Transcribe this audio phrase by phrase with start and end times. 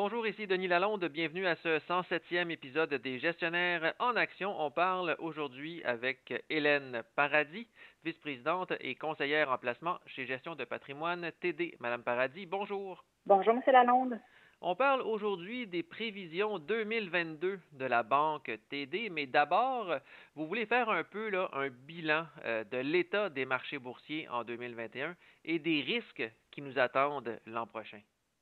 [0.00, 1.06] Bonjour, ici Denis Lalonde.
[1.06, 4.54] Bienvenue à ce 107e épisode des Gestionnaires en Action.
[4.56, 7.66] On parle aujourd'hui avec Hélène Paradis,
[8.04, 11.74] vice-présidente et conseillère en placement chez Gestion de patrimoine TD.
[11.80, 13.04] Madame Paradis, bonjour.
[13.26, 14.20] Bonjour, Monsieur Lalonde.
[14.60, 19.92] On parle aujourd'hui des prévisions 2022 de la banque TD, mais d'abord,
[20.36, 24.44] vous voulez faire un peu là, un bilan euh, de l'état des marchés boursiers en
[24.44, 27.98] 2021 et des risques qui nous attendent l'an prochain.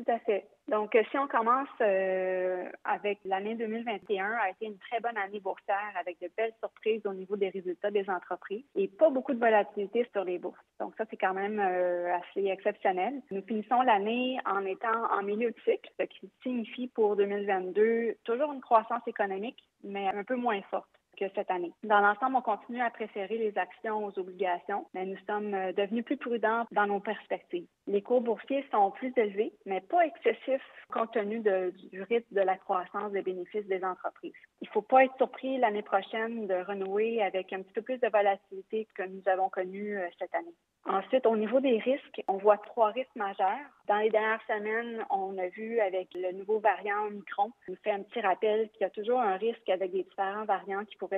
[0.00, 0.46] Tout à fait.
[0.68, 5.40] Donc, euh, si on commence euh, avec l'année 2021, a été une très bonne année
[5.40, 9.38] boursière avec de belles surprises au niveau des résultats des entreprises et pas beaucoup de
[9.38, 10.56] volatilité sur les bourses.
[10.78, 13.20] Donc, ça, c'est quand même euh, assez exceptionnel.
[13.30, 18.52] Nous finissons l'année en étant en milieu de cycle, ce qui signifie pour 2022 toujours
[18.52, 20.99] une croissance économique, mais un peu moins forte
[21.34, 21.72] cette année.
[21.84, 26.04] Dans l'ensemble, on continue à préférer les actions aux obligations, mais nous sommes euh, devenus
[26.04, 27.66] plus prudents dans nos perspectives.
[27.86, 32.56] Les cours boursiers sont plus élevés, mais pas excessifs compte tenu du rythme de la
[32.56, 34.32] croissance des bénéfices des entreprises.
[34.60, 37.98] Il ne faut pas être surpris l'année prochaine de renouer avec un petit peu plus
[37.98, 40.54] de volatilité que nous avons connu euh, cette année.
[40.86, 43.58] Ensuite, au niveau des risques, on voit trois risques majeurs.
[43.86, 48.02] Dans les dernières semaines, on a vu avec le nouveau variant Omicron, on fait un
[48.02, 51.09] petit rappel qu'il y a toujours un risque avec des différents variants qui pourraient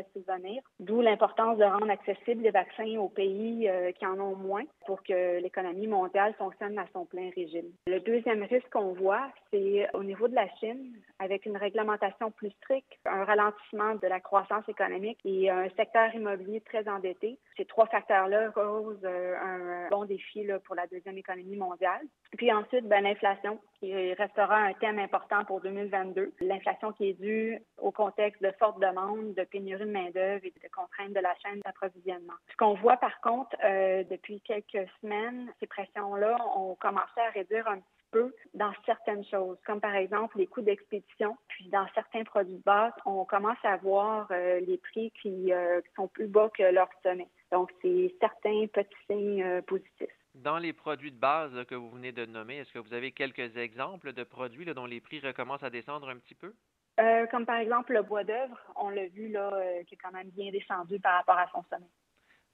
[0.81, 5.03] d'où l'importance de rendre accessibles les vaccins aux pays euh, qui en ont moins pour
[5.03, 7.71] que l'économie mondiale fonctionne à son plein régime.
[7.87, 12.51] Le deuxième risque qu'on voit, c'est au niveau de la Chine, avec une réglementation plus
[12.63, 17.39] stricte, un ralentissement de la croissance économique et un secteur immobilier très endetté.
[17.57, 22.03] Ces trois facteurs-là causent euh, un bon défi pour la deuxième économie mondiale.
[22.37, 26.33] Puis ensuite, ben, l'inflation, qui restera un thème important pour 2022.
[26.41, 30.69] L'inflation qui est due au contexte de forte demande, de pénurie de main-d'œuvre et de
[30.73, 32.35] contraintes de la chaîne d'approvisionnement.
[32.53, 37.67] Ce qu'on voit par contre euh, depuis quelques semaines, ces pressions-là ont commencé à réduire
[37.67, 41.37] un petit peu dans certaines choses, comme par exemple les coûts d'expédition.
[41.49, 45.81] Puis dans certains produits de base, on commence à voir euh, les prix qui, euh,
[45.81, 47.29] qui, sont plus bas que leur sommet.
[47.51, 50.22] Donc, c'est certains petits signes positifs.
[50.43, 53.57] Dans les produits de base que vous venez de nommer, est-ce que vous avez quelques
[53.57, 56.53] exemples de produits dont les prix recommencent à descendre un petit peu?
[56.99, 60.11] Euh, comme par exemple le bois d'œuvre, on l'a vu là, euh, qui est quand
[60.11, 61.87] même bien descendu par rapport à son sommet.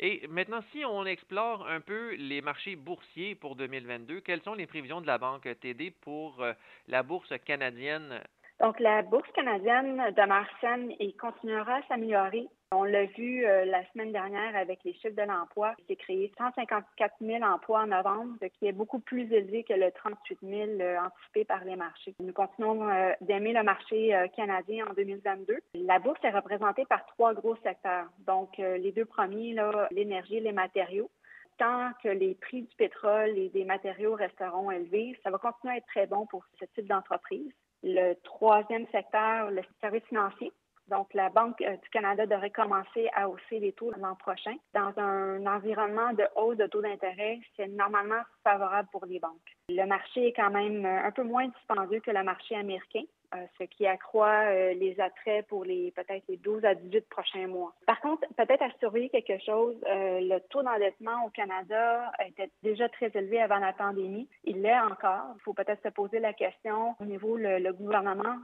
[0.00, 4.66] Et maintenant, si on explore un peu les marchés boursiers pour 2022, quelles sont les
[4.66, 6.52] prévisions de la Banque TD pour euh,
[6.88, 8.22] la bourse canadienne
[8.60, 12.48] donc, la bourse canadienne demeure saine et continuera à s'améliorer.
[12.72, 15.74] On l'a vu euh, la semaine dernière avec les chiffres de l'emploi.
[15.78, 19.74] Il s'est créé 154 000 emplois en novembre, ce qui est beaucoup plus élevé que
[19.74, 22.16] le 38 000 euh, anticipé par les marchés.
[22.18, 25.60] Nous continuons euh, d'aimer le marché canadien en 2022.
[25.74, 28.06] La bourse est représentée par trois gros secteurs.
[28.26, 29.56] Donc, les deux premiers,
[29.92, 31.10] l'énergie et les matériaux
[31.58, 35.76] tant que les prix du pétrole et des matériaux resteront élevés, ça va continuer à
[35.78, 37.52] être très bon pour ce type d'entreprise.
[37.82, 40.52] Le troisième secteur, le service financier.
[40.88, 44.54] Donc, la Banque euh, du Canada devrait commencer à hausser les taux l'an prochain.
[44.74, 49.56] Dans un environnement de hausse de taux d'intérêt, c'est normalement favorable pour les banques.
[49.68, 53.02] Le marché est quand même euh, un peu moins dispendieux que le marché américain.
[53.34, 57.46] Euh, ce qui accroît euh, les attraits pour les peut-être les 12 à 18 prochains
[57.46, 57.74] mois.
[57.86, 62.88] Par contre, peut-être à surveiller quelque chose, euh, le taux d'endettement au Canada était déjà
[62.88, 64.26] très élevé avant la pandémie.
[64.44, 65.34] Il l'est encore.
[65.36, 68.36] Il faut peut-être se poser la question au niveau le, le gouvernement,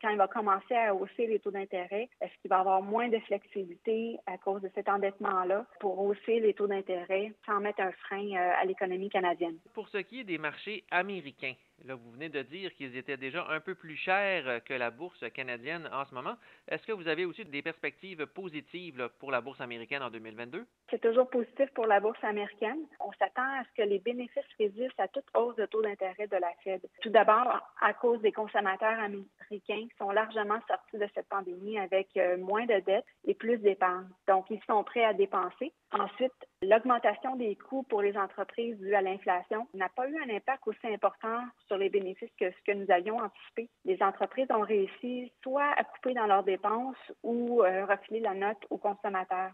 [0.00, 3.18] quand il va commencer à hausser les taux d'intérêt, est-ce qu'il va avoir moins de
[3.20, 8.32] flexibilité à cause de cet endettement-là pour hausser les taux d'intérêt sans mettre un frein
[8.34, 9.56] à l'économie canadienne?
[9.74, 11.54] Pour ce qui est des marchés américains,
[11.86, 15.24] Là, vous venez de dire qu'ils étaient déjà un peu plus chers que la bourse
[15.32, 16.34] canadienne en ce moment.
[16.68, 20.66] Est-ce que vous avez aussi des perspectives positives pour la bourse américaine en 2022?
[20.90, 22.80] C'est toujours positif pour la bourse américaine.
[23.00, 26.36] On s'attend à ce que les bénéfices résistent à toute hausse de taux d'intérêt de
[26.36, 26.82] la Fed.
[27.00, 32.36] Tout d'abord, à cause des consommateurs américains sont largement sortis de cette pandémie avec euh,
[32.38, 34.08] moins de dettes et plus d'épargne.
[34.28, 35.72] Donc, ils sont prêts à dépenser.
[35.92, 36.32] Ensuite,
[36.62, 40.86] l'augmentation des coûts pour les entreprises due à l'inflation n'a pas eu un impact aussi
[40.86, 43.68] important sur les bénéfices que ce que nous avions anticipé.
[43.84, 48.64] Les entreprises ont réussi soit à couper dans leurs dépenses ou euh, refiler la note
[48.70, 49.52] aux consommateurs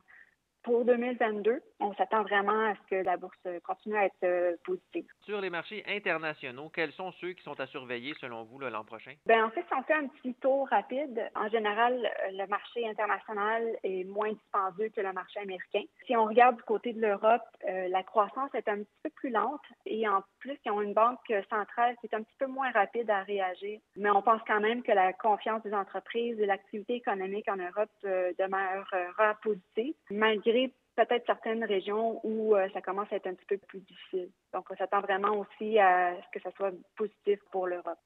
[0.67, 5.07] pour 2022, on s'attend vraiment à ce que la bourse continue à être euh, positive.
[5.21, 9.13] Sur les marchés internationaux, quels sont ceux qui sont à surveiller selon vous l'an prochain?
[9.27, 13.63] Bien, en fait, si on fait un petit tour rapide, en général, le marché international
[13.85, 15.85] est moins dispendieux que le marché américain.
[16.05, 19.31] Si on regarde du côté de l'Europe, euh, la croissance est un petit peu plus
[19.31, 22.73] lente et en plus, ils ont une banque centrale qui est un petit peu moins
[22.73, 23.79] rapide à réagir.
[23.95, 27.91] Mais on pense quand même que la confiance des entreprises et l'activité économique en Europe
[28.05, 30.56] euh, demeurera positive, malgré
[30.97, 34.31] peut-être certaines régions où euh, ça commence à être un petit peu plus difficile.
[34.53, 37.99] Donc, on s'attend vraiment aussi à ce que ça soit positif pour l'Europe.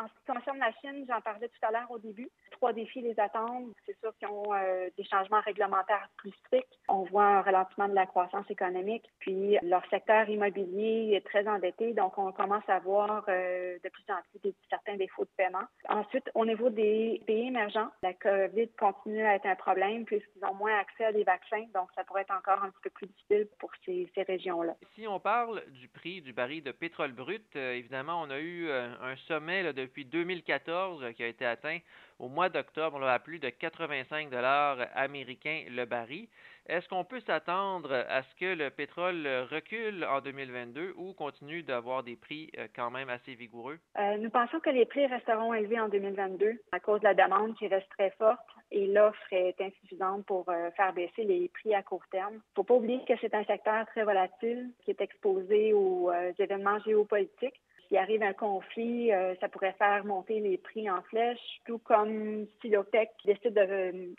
[0.00, 2.30] En ce qui concerne la Chine, j'en parlais tout à l'heure au début.
[2.52, 3.74] Trois défis les attendent.
[3.84, 6.78] C'est sûr qu'ils ont euh, des changements réglementaires plus stricts.
[6.88, 9.04] On voit un ralentissement de la croissance économique.
[9.18, 14.04] Puis leur secteur immobilier est très endetté, donc on commence à voir euh, de plus
[14.08, 15.64] en plus certains défauts de paiement.
[15.90, 20.54] Ensuite, au niveau des pays émergents, la COVID continue à être un problème puisqu'ils ont
[20.54, 23.48] moins accès à des vaccins, donc ça pourrait être encore un petit peu plus difficile
[23.58, 24.74] pour ces, régions-là.
[24.94, 28.70] Si on parle du prix du baril de pétrole brut, euh, évidemment, on a eu
[28.70, 31.78] un sommet là, depuis 2014 qui a été atteint
[32.20, 36.28] au mois d'octobre à plus de 85 dollars américains le baril.
[36.68, 42.04] Est-ce qu'on peut s'attendre à ce que le pétrole recule en 2022 ou continue d'avoir
[42.04, 43.78] des prix euh, quand même assez vigoureux?
[43.98, 47.56] Euh, nous pensons que les prix resteront élevés en 2022 à cause de la demande
[47.56, 48.38] qui reste très forte
[48.70, 52.34] et l'offre est insuffisante pour euh, faire baisser les prix à court terme.
[52.34, 56.12] Il ne faut pas oublier que c'est un secteur très volatile qui est exposé aux
[56.38, 57.60] événements géopolitiques
[57.90, 62.46] s'il arrive un conflit, euh, ça pourrait faire monter les prix en flèche, tout comme
[62.60, 63.54] si l'OPEC décide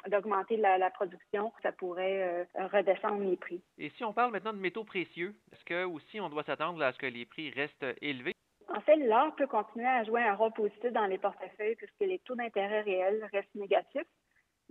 [0.08, 3.62] d'augmenter la, production, ça pourrait euh, redescendre les prix.
[3.78, 6.92] Et si on parle maintenant de métaux précieux, est-ce que aussi on doit s'attendre à
[6.92, 8.34] ce que les prix restent élevés?
[8.76, 12.20] En fait, l'or peut continuer à jouer un rôle positif dans les portefeuilles puisque les
[12.20, 14.08] taux d'intérêt réels restent négatifs.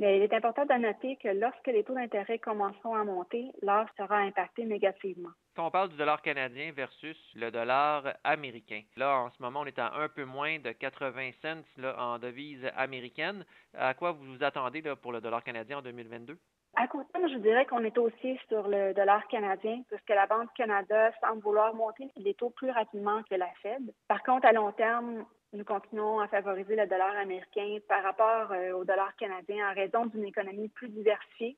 [0.00, 3.84] Mais il est important de noter que lorsque les taux d'intérêt commenceront à monter, l'or
[3.98, 5.28] sera impacté négativement.
[5.54, 9.66] Quand on parle du dollar canadien versus le dollar américain, là, en ce moment, on
[9.66, 13.44] est à un peu moins de 80 cents en devise américaine.
[13.76, 16.38] À quoi vous vous attendez pour le dollar canadien en 2022?
[16.76, 20.48] À court terme, je dirais qu'on est aussi sur le dollar canadien, puisque la Banque
[20.56, 23.92] Canada semble vouloir monter les taux plus rapidement que la Fed.
[24.08, 28.72] Par contre, à long terme, nous continuons à favoriser le dollar américain par rapport euh,
[28.72, 31.56] au dollar canadien en raison d'une économie plus diversifiée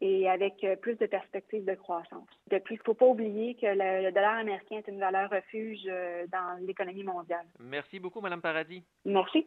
[0.00, 2.28] et avec euh, plus de perspectives de croissance.
[2.50, 5.82] De plus, il ne faut pas oublier que le, dollar américain est une valeur refuge
[5.86, 7.46] euh, dans l'économie mondiale.
[7.60, 8.82] Merci beaucoup, Madame Paradis.
[9.04, 9.46] Merci.